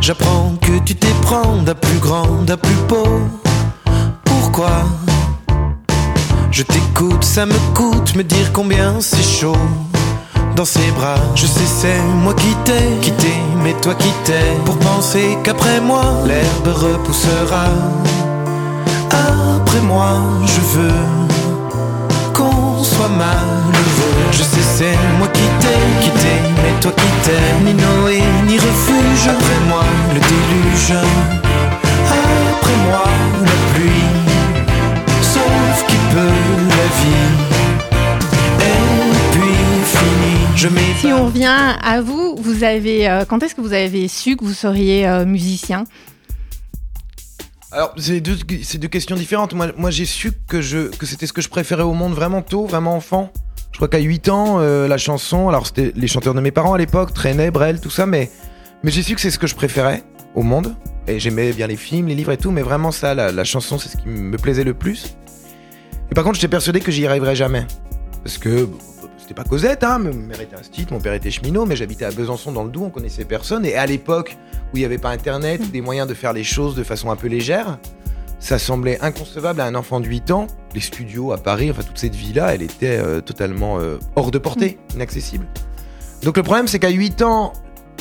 J'apprends 0.00 0.54
que 0.60 0.78
tu 0.84 0.94
t'éprends 0.94 1.62
d'un 1.62 1.74
plus 1.74 1.98
grand, 1.98 2.42
d'un 2.42 2.56
plus 2.56 2.74
beau. 2.88 3.20
Pourquoi 4.24 4.84
Je 6.56 6.62
t'écoute, 6.62 7.24
ça 7.24 7.46
me 7.46 7.74
coûte 7.74 8.14
me 8.14 8.22
dire 8.22 8.52
combien 8.52 9.00
c'est 9.00 9.24
chaud. 9.24 9.56
Dans 10.54 10.64
ses 10.64 10.88
bras, 10.92 11.16
je 11.34 11.46
sais 11.46 11.66
c'est 11.66 12.00
moi 12.22 12.32
qui 12.32 12.54
t'ai 12.64 13.00
quitté, 13.02 13.32
mais 13.64 13.74
toi 13.82 13.92
qui 13.96 14.12
t'es 14.22 14.54
pour 14.64 14.78
penser 14.78 15.36
qu'après 15.42 15.80
moi 15.80 16.04
l'herbe 16.24 16.68
repoussera. 16.68 17.66
Après 19.10 19.80
moi, 19.80 20.22
je 20.46 20.78
veux 20.78 21.02
qu'on 22.32 22.84
soit 22.84 23.08
malheureux. 23.08 24.30
Je 24.30 24.44
sais, 24.44 24.62
c'est 24.76 24.98
moi 25.18 25.26
qui 25.32 25.42
t'ai 25.58 26.04
quitté, 26.04 26.34
mais 26.62 26.80
toi 26.80 26.92
qui 26.92 27.10
t'aimes, 27.24 27.64
ni 27.64 27.74
Noé, 27.74 28.22
ni 28.46 28.58
refuge. 28.58 29.26
Après 29.28 29.60
moi, 29.68 29.82
le 30.14 30.20
déluge. 30.20 31.02
Après 32.52 32.76
moi, 32.86 33.04
la 33.42 33.74
pluie. 33.74 34.06
Sauf 35.20 35.84
qui 36.14 36.20
peut 36.20 36.20
la 36.68 36.86
vie. 37.00 37.24
Et 38.60 38.76
puis 39.32 39.42
fini. 39.84 40.56
Je 40.56 40.68
mets. 40.68 40.94
Si 41.00 41.06
on 41.06 41.26
revient 41.26 41.76
à 41.82 42.00
vous, 42.00 42.36
vous 42.36 42.62
avez, 42.62 43.08
euh, 43.08 43.24
quand 43.24 43.42
est-ce 43.42 43.54
que 43.54 43.60
vous 43.60 43.72
avez 43.72 44.08
su 44.08 44.36
que 44.36 44.44
vous 44.44 44.52
seriez 44.52 45.08
euh, 45.08 45.24
musicien? 45.26 45.84
Alors, 47.72 47.92
c'est 47.96 48.20
deux, 48.20 48.36
c'est 48.62 48.78
deux 48.78 48.88
questions 48.88 49.16
différentes. 49.16 49.54
Moi, 49.54 49.72
moi 49.76 49.90
j'ai 49.90 50.04
su 50.04 50.30
que, 50.46 50.60
je, 50.60 50.96
que 50.96 51.06
c'était 51.06 51.26
ce 51.26 51.32
que 51.32 51.42
je 51.42 51.48
préférais 51.48 51.82
au 51.82 51.94
monde 51.94 52.14
vraiment 52.14 52.42
tôt, 52.42 52.66
vraiment 52.66 52.94
enfant. 52.94 53.32
Je 53.72 53.78
crois 53.78 53.88
qu'à 53.88 53.98
8 53.98 54.28
ans, 54.28 54.60
euh, 54.60 54.86
la 54.86 54.98
chanson, 54.98 55.48
alors 55.48 55.66
c'était 55.66 55.92
les 55.96 56.06
chanteurs 56.06 56.34
de 56.34 56.40
mes 56.40 56.52
parents 56.52 56.74
à 56.74 56.78
l'époque, 56.78 57.12
Trenet, 57.12 57.50
Brel, 57.50 57.80
tout 57.80 57.90
ça, 57.90 58.06
mais, 58.06 58.30
mais 58.84 58.92
j'ai 58.92 59.02
su 59.02 59.16
que 59.16 59.20
c'est 59.20 59.32
ce 59.32 59.40
que 59.40 59.48
je 59.48 59.56
préférais 59.56 60.04
au 60.36 60.44
monde. 60.44 60.76
Et 61.08 61.18
j'aimais 61.18 61.52
bien 61.52 61.66
les 61.66 61.76
films, 61.76 62.06
les 62.06 62.14
livres 62.14 62.30
et 62.30 62.36
tout, 62.36 62.52
mais 62.52 62.62
vraiment 62.62 62.92
ça, 62.92 63.14
la, 63.14 63.32
la 63.32 63.44
chanson, 63.44 63.78
c'est 63.78 63.88
ce 63.88 63.96
qui 63.96 64.08
me 64.08 64.38
plaisait 64.38 64.62
le 64.62 64.74
plus. 64.74 65.16
Et 66.10 66.14
par 66.14 66.24
contre, 66.24 66.36
j'étais 66.36 66.48
persuadé 66.48 66.80
que 66.80 66.92
j'y 66.92 67.06
arriverais 67.06 67.36
jamais. 67.36 67.66
Parce 68.22 68.38
que 68.38 68.68
c'était 69.18 69.34
pas 69.34 69.44
Cosette, 69.44 69.84
hein, 69.84 69.98
ma 69.98 70.12
mère 70.12 70.40
était 70.40 70.56
instite, 70.56 70.90
mon 70.90 71.00
père 71.00 71.14
était 71.14 71.30
cheminot, 71.30 71.64
mais 71.64 71.76
j'habitais 71.76 72.04
à 72.04 72.10
Besançon 72.10 72.52
dans 72.52 72.64
le 72.64 72.70
Doubs, 72.70 72.84
on 72.84 72.90
connaissait 72.90 73.24
personne. 73.24 73.64
Et 73.64 73.74
à 73.74 73.86
l'époque 73.86 74.36
où 74.72 74.76
il 74.76 74.80
n'y 74.80 74.84
avait 74.84 74.98
pas 74.98 75.10
internet, 75.10 75.62
ou 75.64 75.68
des 75.68 75.80
moyens 75.80 76.06
de 76.06 76.14
faire 76.14 76.32
les 76.32 76.44
choses 76.44 76.74
de 76.74 76.82
façon 76.82 77.10
un 77.10 77.16
peu 77.16 77.28
légère, 77.28 77.78
ça 78.38 78.58
semblait 78.58 78.98
inconcevable 79.00 79.62
à 79.62 79.64
un 79.64 79.74
enfant 79.74 80.00
de 80.00 80.06
8 80.06 80.30
ans. 80.30 80.46
Les 80.74 80.80
studios 80.80 81.32
à 81.32 81.38
Paris, 81.38 81.70
enfin 81.70 81.82
toute 81.82 81.96
cette 81.96 82.14
vie-là, 82.14 82.54
elle 82.54 82.60
était 82.60 82.98
euh, 82.98 83.22
totalement 83.22 83.78
euh, 83.78 83.96
hors 84.16 84.30
de 84.30 84.36
portée, 84.36 84.78
inaccessible. 84.94 85.46
Donc 86.22 86.36
le 86.36 86.42
problème, 86.42 86.68
c'est 86.68 86.78
qu'à 86.78 86.90
8 86.90 87.22
ans, 87.22 87.54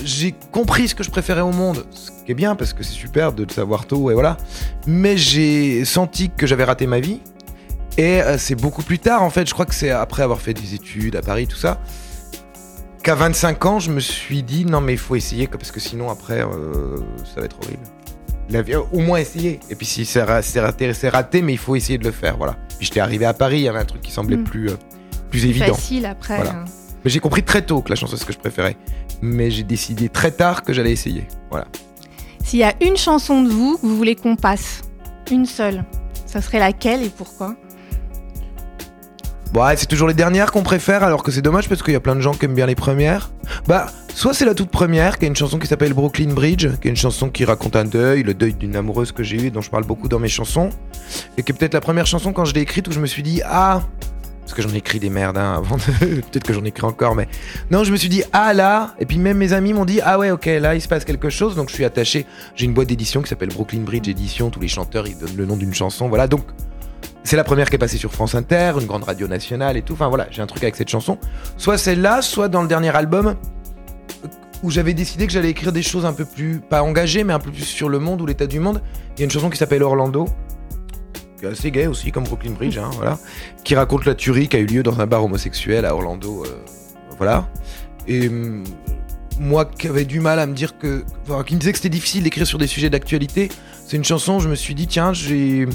j'ai 0.04 0.34
compris 0.52 0.90
ce 0.90 0.96
que 0.96 1.04
je 1.04 1.10
préférais 1.10 1.42
au 1.42 1.52
monde, 1.52 1.86
ce 1.92 2.12
qui 2.12 2.32
est 2.32 2.36
bien 2.36 2.56
parce 2.56 2.74
que 2.74 2.84
c'est 2.84 2.92
super 2.92 3.32
de 3.32 3.44
le 3.44 3.50
savoir 3.50 3.86
tôt, 3.86 4.12
et 4.12 4.14
voilà. 4.14 4.36
Mais 4.88 5.18
j'ai 5.18 5.86
senti 5.86 6.30
que 6.30 6.46
j'avais 6.48 6.66
raté 6.66 6.88
ma 6.88 7.00
vie. 7.00 7.22
Et 7.98 8.22
euh, 8.22 8.38
c'est 8.38 8.56
beaucoup 8.56 8.82
plus 8.84 9.00
tard, 9.00 9.22
en 9.24 9.30
fait, 9.30 9.48
je 9.48 9.54
crois 9.54 9.66
que 9.66 9.76
c'est 9.76 9.92
après 9.92 10.24
avoir 10.24 10.42
fait 10.42 10.54
des 10.54 10.74
études 10.74 11.16
à 11.16 11.22
Paris, 11.22 11.46
tout 11.48 11.58
ça, 11.58 11.80
qu'à 13.04 13.16
25 13.16 13.66
ans, 13.66 13.80
je 13.80 13.92
me 13.92 14.00
suis 14.00 14.42
dit 14.44 14.66
non, 14.66 14.82
mais 14.82 14.94
il 14.94 14.98
faut 14.98 15.16
essayer, 15.16 15.48
parce 15.48 15.72
que 15.72 15.80
sinon, 15.80 16.10
après, 16.10 16.42
euh, 16.42 16.98
ça 17.34 17.40
va 17.40 17.46
être 17.46 17.58
horrible. 17.64 17.84
La 18.50 18.62
vie- 18.62 18.76
au 18.76 19.00
moins 19.00 19.20
essayer. 19.20 19.60
Et 19.70 19.76
puis 19.76 19.86
si 19.86 20.06
c'est 20.06 20.22
ra- 20.24 20.42
c'est 20.42 20.60
raté, 20.60 20.94
c'est 20.94 21.10
raté, 21.10 21.42
mais 21.42 21.54
il 21.54 21.58
faut 21.58 21.76
essayer 21.76 21.98
de 21.98 22.04
le 22.04 22.12
faire, 22.12 22.36
voilà. 22.38 22.58
Puis 22.78 22.88
j'étais 22.88 23.00
arrivé 23.00 23.26
à 23.26 23.34
Paris, 23.34 23.58
il 23.60 23.64
y 23.64 23.68
avait 23.70 23.80
un 23.80 23.86
truc 23.86 24.02
qui 24.02 24.12
semblait 24.12 24.38
Mm. 24.38 24.44
plus, 24.44 24.70
euh, 24.70 24.76
plus 25.30 25.46
évident. 25.46 25.74
Facile 25.76 26.06
après. 26.06 26.38
Voilà. 26.38 26.52
euh. 26.52 26.66
Mais 27.06 27.10
j'ai 27.12 27.20
compris 27.20 27.44
très 27.44 27.62
tôt 27.62 27.82
que 27.82 27.90
la 27.90 27.96
chanson 27.96 28.16
c'est 28.16 28.22
ce 28.22 28.26
que 28.26 28.34
je 28.34 28.40
préférais. 28.40 28.76
Mais 29.22 29.50
j'ai 29.52 29.64
décidé 29.64 30.10
très 30.10 30.32
tard 30.32 30.64
que 30.64 30.74
j'allais 30.74 30.92
essayer. 30.92 31.26
Voilà. 31.50 31.68
S'il 32.44 32.60
y 32.60 32.64
a 32.64 32.74
une 32.82 32.98
chanson 32.98 33.42
de 33.44 33.50
vous 33.50 33.78
que 33.78 33.86
vous 33.86 33.96
voulez 33.96 34.16
qu'on 34.16 34.36
passe, 34.36 34.82
une 35.32 35.46
seule, 35.46 35.86
ça 36.26 36.42
serait 36.42 36.60
laquelle 36.60 37.02
et 37.04 37.10
pourquoi? 37.10 37.56
Ouais, 39.56 39.78
c'est 39.78 39.86
toujours 39.86 40.08
les 40.08 40.14
dernières 40.14 40.52
qu'on 40.52 40.64
préfère, 40.64 41.04
alors 41.04 41.24
que 41.24 41.32
c'est 41.32 41.42
dommage 41.42 41.70
parce 41.70 41.84
qu'il 41.84 41.94
y 41.94 41.98
a 41.98 42.00
plein 42.00 42.16
de 42.16 42.22
gens 42.22 42.34
qui 42.34 42.46
aiment 42.46 42.56
bien 42.56 42.66
les 42.66 42.76
premières. 42.76 43.32
Bah, 43.68 43.88
soit 44.14 44.34
c'est 44.34 44.46
la 44.46 44.56
toute 44.56 44.70
première, 44.70 45.20
qui 45.20 45.26
est 45.26 45.28
une 45.28 45.36
chanson 45.36 45.60
qui 45.60 45.68
s'appelle 45.68 45.94
Brooklyn 45.94 46.34
Bridge, 46.34 46.68
qui 46.82 46.88
est 46.88 46.92
une 46.92 46.98
chanson 46.98 47.30
qui 47.30 47.46
raconte 47.46 47.76
un 47.76 47.86
deuil, 47.86 48.24
le 48.24 48.34
deuil 48.34 48.54
d'une 48.54 48.76
amoureuse 48.76 49.12
que 49.12 49.24
j'ai 49.24 49.38
eue, 49.38 49.52
dont 49.52 49.62
je 49.62 49.70
parle 49.70 49.86
beaucoup 49.86 50.08
dans 50.08 50.20
mes 50.20 50.30
chansons. 50.30 50.70
Et 51.38 51.44
qui 51.44 51.52
est 51.52 51.56
peut-être 51.56 51.74
la 51.74 51.82
première 51.82 52.08
chanson 52.08 52.34
quand 52.34 52.46
je 52.46 52.54
l'ai 52.54 52.62
écrite 52.62 52.88
où 52.88 52.92
je 52.92 53.00
me 53.00 53.06
suis 53.06 53.24
dit, 53.24 53.42
ah. 53.46 53.82
Parce 54.42 54.54
que 54.56 54.62
j'en 54.62 54.74
ai 54.74 54.78
écrit 54.78 55.00
des 55.00 55.10
merdes 55.10 55.38
hein, 55.38 55.56
avant. 55.56 55.78
Peut-être 56.00 56.44
que 56.44 56.52
j'en 56.52 56.66
écris 56.66 56.86
encore, 56.86 57.16
mais. 57.16 57.30
Non, 57.72 57.86
je 57.86 57.94
me 57.94 57.96
suis 57.96 58.10
dit, 58.10 58.24
ah 58.34 58.54
là. 58.54 58.94
Et 59.00 59.06
puis 59.06 59.18
même 59.18 59.38
mes 59.38 59.54
amis 59.54 59.72
m'ont 59.72 59.86
dit, 59.86 60.02
ah 60.04 60.20
ouais, 60.20 60.32
ok, 60.32 60.46
là 60.46 60.76
il 60.76 60.82
se 60.82 60.90
passe 60.90 61.06
quelque 61.06 61.30
chose. 61.30 61.56
Donc 61.56 61.70
je 61.70 61.76
suis 61.76 61.86
attaché. 61.86 62.26
J'ai 62.54 62.66
une 62.66 62.74
boîte 62.74 62.90
d'édition 62.90 63.22
qui 63.22 63.30
s'appelle 63.30 63.50
Brooklyn 63.50 63.84
Bridge 63.84 64.10
Edition. 64.10 64.50
Tous 64.50 64.60
les 64.60 64.68
chanteurs, 64.68 65.08
ils 65.08 65.18
donnent 65.18 65.38
le 65.38 65.46
nom 65.46 65.56
d'une 65.56 65.74
chanson. 65.74 66.10
Voilà. 66.10 66.28
Donc 66.28 66.42
c'est 67.24 67.36
la 67.36 67.44
première 67.44 67.70
qui 67.70 67.76
est 67.76 67.80
passée 67.80 67.98
sur 67.98 68.12
France 68.12 68.36
Inter, 68.36 68.74
une 68.80 68.86
grande 68.86 69.04
radio 69.04 69.28
nationale 69.28 69.78
et 69.78 69.82
tout. 69.82 69.94
Enfin 69.94 70.10
voilà, 70.10 70.28
j'ai 70.32 70.42
un 70.42 70.48
truc 70.48 70.64
avec 70.64 70.76
cette 70.76 70.90
chanson. 70.90 71.18
Soit 71.58 71.78
celle-là, 71.78 72.22
soit 72.22 72.50
dans 72.50 72.62
le 72.62 72.68
dernier 72.68 72.96
album 72.96 73.36
où 74.64 74.72
j'avais 74.72 74.94
décidé 74.94 75.28
que 75.28 75.34
j'allais 75.34 75.50
écrire 75.50 75.74
des 75.74 75.82
choses 75.82 76.06
un 76.06 76.14
peu 76.14 76.26
plus, 76.26 76.60
pas 76.60 76.82
engagées, 76.84 77.24
mais 77.24 77.34
un 77.34 77.40
peu 77.40 77.52
plus 77.52 77.66
sur 77.66 77.90
le 77.90 78.00
monde 78.00 78.22
ou 78.22 78.26
l'état 78.26 78.48
du 78.48 78.60
monde. 78.60 78.82
Il 79.16 79.20
y 79.20 79.24
a 79.24 79.26
une 79.26 79.32
chanson 79.32 79.50
qui 79.50 79.58
s'appelle 79.58 79.84
Orlando, 79.84 80.26
qui 81.38 81.46
est 81.46 81.50
assez 81.50 81.70
gay 81.70 81.88
aussi, 81.88 82.12
comme 82.12 82.24
Brooklyn 82.24 82.52
Bridge, 82.52 82.78
hein, 82.78 83.20
qui 83.66 83.76
raconte 83.76 84.06
la 84.06 84.16
tuerie 84.16 84.48
qui 84.48 84.56
a 84.56 84.60
eu 84.60 84.66
lieu 84.66 84.82
dans 84.82 85.02
un 85.02 85.06
bar 85.06 85.24
homosexuel 85.24 85.86
à 85.86 85.94
Orlando. 85.94 86.46
euh, 86.46 86.64
voilà. 87.18 87.50
Et 88.08 88.30
hum, 88.30 88.64
moi 89.40 89.66
qui 89.66 89.88
avais 89.88 90.06
du 90.06 90.20
mal 90.20 90.40
à 90.40 90.46
me 90.46 90.54
dire 90.54 90.78
que. 90.78 91.04
Enfin, 91.28 91.44
qui 91.44 91.56
me 91.56 91.60
disait 91.60 91.74
que 91.74 91.78
c'était 91.78 91.90
difficile 91.90 92.24
d'écrire 92.24 92.48
sur 92.48 92.58
des 92.58 92.68
sujets 92.68 92.90
d'actualité, 92.90 93.50
c'est 93.86 93.98
une 93.98 94.06
chanson 94.06 94.36
où 94.36 94.40
je 94.40 94.48
me 94.48 94.56
suis 94.56 94.76
dit, 94.76 94.88
tiens, 94.88 95.14
j'ai. 95.14 95.68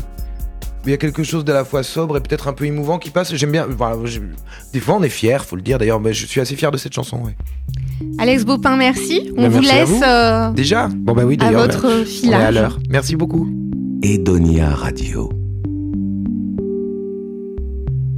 Il 0.88 0.92
y 0.92 0.94
a 0.94 0.96
quelque 0.96 1.22
chose 1.22 1.44
d'à 1.44 1.52
la 1.52 1.64
fois 1.66 1.82
sobre 1.82 2.16
et 2.16 2.20
peut-être 2.20 2.48
un 2.48 2.54
peu 2.54 2.64
émouvant 2.64 2.98
qui 2.98 3.10
passe. 3.10 3.34
J'aime 3.34 3.52
bien. 3.52 3.66
Des 4.72 4.80
fois, 4.80 4.96
on 4.98 5.02
est 5.02 5.10
fier, 5.10 5.44
faut 5.44 5.54
le 5.56 5.60
dire 5.60 5.76
d'ailleurs, 5.78 6.00
mais 6.00 6.14
je 6.14 6.24
suis 6.24 6.40
assez 6.40 6.56
fier 6.56 6.70
de 6.70 6.78
cette 6.78 6.94
chanson. 6.94 7.18
ouais. 7.24 7.36
Alex 8.16 8.46
Baupin, 8.46 8.74
merci. 8.76 9.30
On 9.36 9.42
Bah, 9.42 9.48
vous 9.50 9.60
merci 9.60 9.70
à 9.70 9.78
laisse 9.80 9.88
vous. 9.90 10.02
euh, 10.02 10.50
Déjà 10.52 10.88
Bon, 10.88 11.12
bah 11.12 11.24
oui, 11.26 11.34
à 11.40 11.44
d'ailleurs. 11.44 11.60
votre 11.66 11.86
On 12.24 12.30
est 12.30 12.34
à 12.34 12.50
l'heure. 12.50 12.78
Merci 12.88 13.16
beaucoup. 13.16 13.46
Edonia 14.02 14.70
Radio. 14.74 15.28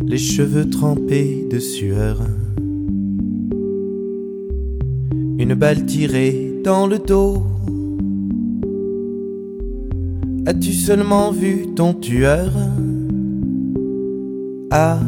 les 0.06 0.18
cheveux 0.18 0.68
trempés 0.70 1.46
de 1.50 1.58
sueur. 1.58 2.18
Une 5.38 5.54
balle 5.54 5.86
tirée 5.86 6.52
dans 6.64 6.86
le 6.86 6.98
dos. 6.98 7.44
As-tu 10.46 10.72
seulement 10.72 11.32
vu 11.32 11.66
ton 11.76 11.92
tueur 11.92 12.50
à 14.70 14.98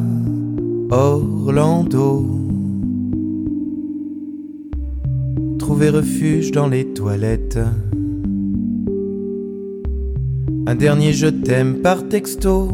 Orlando? 0.91 2.27
Trouver 5.59 5.89
refuge 5.89 6.53
dans 6.53 6.69
les 6.69 6.93
toilettes. 6.93 7.59
Un 10.67 10.75
dernier 10.75 11.13
je 11.13 11.29
t'aime 11.29 11.77
par 11.83 12.09
texto. 12.09 12.69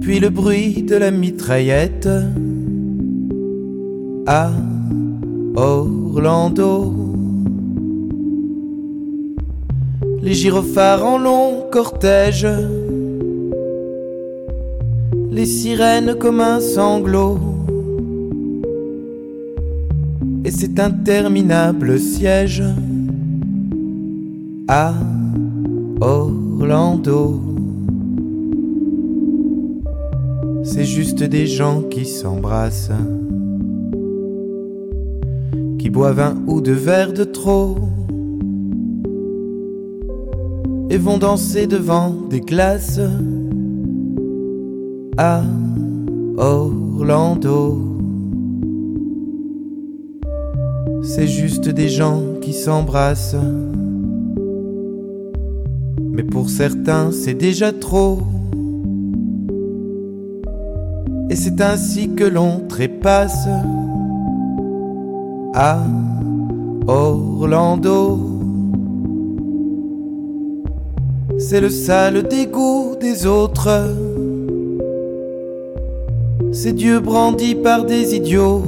Puis 0.00 0.18
le 0.20 0.30
bruit 0.30 0.82
de 0.82 0.96
la 0.96 1.10
mitraillette 1.10 2.08
à 4.26 4.50
Orlando. 5.54 7.03
Les 10.24 10.32
gyrophares 10.32 11.04
en 11.04 11.18
long 11.18 11.66
cortège, 11.70 12.48
les 15.30 15.44
sirènes 15.44 16.14
comme 16.18 16.40
un 16.40 16.60
sanglot. 16.60 17.38
Et 20.46 20.50
cet 20.50 20.80
interminable 20.80 21.98
siège 21.98 22.62
à 24.66 24.94
Orlando. 26.00 27.42
C'est 30.62 30.86
juste 30.86 31.22
des 31.22 31.46
gens 31.46 31.82
qui 31.82 32.06
s'embrassent, 32.06 32.92
qui 35.78 35.90
boivent 35.90 36.20
un 36.20 36.36
ou 36.46 36.62
deux 36.62 36.72
verres 36.72 37.12
de 37.12 37.24
trop 37.24 37.76
et 40.90 40.98
vont 40.98 41.18
danser 41.18 41.66
devant 41.66 42.10
des 42.30 42.40
glaces 42.40 43.00
à 45.16 45.42
Orlando. 46.36 47.78
C'est 51.02 51.26
juste 51.26 51.68
des 51.68 51.88
gens 51.88 52.20
qui 52.40 52.52
s'embrassent, 52.52 53.36
mais 56.00 56.22
pour 56.22 56.50
certains 56.50 57.12
c'est 57.12 57.34
déjà 57.34 57.72
trop. 57.72 58.18
Et 61.30 61.36
c'est 61.36 61.60
ainsi 61.60 62.10
que 62.14 62.24
l'on 62.24 62.60
trépasse 62.68 63.48
à 65.54 65.78
Orlando. 66.86 68.33
C'est 71.38 71.60
le 71.60 71.68
sale 71.68 72.22
dégoût 72.22 72.96
des 73.00 73.26
autres. 73.26 73.68
C'est 76.52 76.72
Dieu 76.72 77.00
brandi 77.00 77.54
par 77.54 77.84
des 77.84 78.14
idiots. 78.14 78.62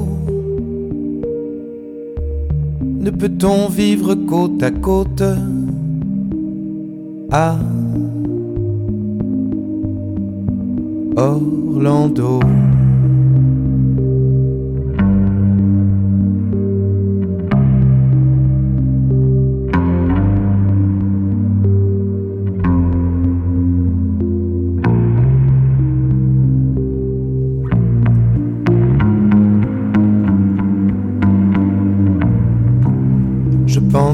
Ne 2.80 3.10
peut-on 3.10 3.68
vivre 3.68 4.14
côte 4.14 4.62
à 4.62 4.70
côte? 4.70 5.22
À 7.30 7.56
Orlando. 11.16 12.40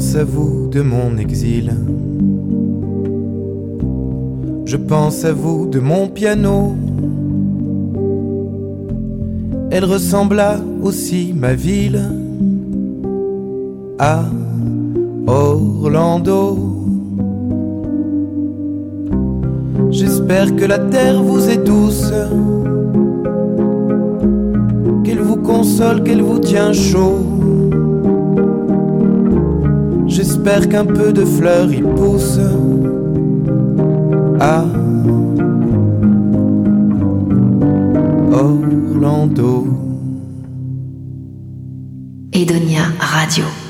Pense 0.03 0.17
à 0.17 0.25
vous 0.25 0.69
de 0.69 0.83
mon 0.83 1.17
exil. 1.17 1.73
Je 4.65 4.77
pense 4.77 5.25
à 5.25 5.33
vous 5.33 5.67
de 5.67 5.79
mon 5.79 6.09
piano. 6.09 6.75
Elle 9.71 9.85
ressembla 9.85 10.61
aussi 10.83 11.33
ma 11.33 11.55
ville 11.55 12.03
à 14.01 14.25
Orlando. 15.29 16.59
J'espère 19.91 20.57
que 20.57 20.65
la 20.65 20.81
terre 20.81 21.23
vous 21.23 21.49
est 21.49 21.65
douce, 21.65 22.13
qu'elle 25.05 25.21
vous 25.21 25.37
console, 25.37 26.03
qu'elle 26.03 26.23
vous 26.23 26.41
tient 26.41 26.73
chaud. 26.73 27.62
J'espère 30.13 30.69
qu'un 30.69 30.85
peu 30.85 31.11
de 31.11 31.25
fleurs 31.25 31.73
y 31.73 31.81
pousse 31.81 32.39
à 34.39 34.63
Orlando. 38.31 39.69
Edonia 42.35 42.83
Radio. 43.01 43.62